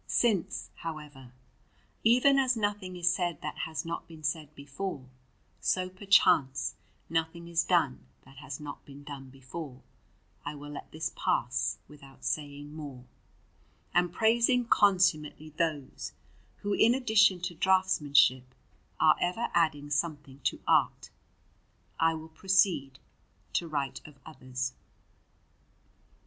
Since, 0.07 0.71
however, 0.77 1.31
even 2.03 2.39
as 2.39 2.57
nothing 2.57 2.95
is 2.95 3.13
said 3.13 3.39
that 3.43 3.55
has 3.69 3.85
not 3.85 4.07
been 4.07 4.23
said 4.23 4.55
before, 4.55 5.05
so 5.59 5.89
perchance 5.89 6.73
nothing 7.07 7.47
is 7.47 7.63
done 7.63 8.07
that 8.23 8.37
has 8.37 8.59
not 8.59 8.83
been 8.83 9.03
done 9.03 9.29
before, 9.29 9.83
I 10.43 10.55
will 10.55 10.71
let 10.71 10.91
this 10.91 11.11
pass 11.15 11.77
without 11.87 12.25
saying 12.25 12.73
more; 12.75 13.05
and 13.93 14.11
praising 14.11 14.65
consummately 14.65 15.49
those 15.51 16.13
who, 16.63 16.73
in 16.73 16.95
addition 16.95 17.39
to 17.41 17.53
draughtsmanship, 17.53 18.55
are 18.99 19.17
ever 19.21 19.49
adding 19.53 19.91
something 19.91 20.39
to 20.45 20.61
art, 20.67 21.11
I 21.99 22.15
will 22.15 22.29
proceed 22.29 22.97
to 23.53 23.67
write 23.67 24.01
of 24.07 24.17
others. 24.25 24.73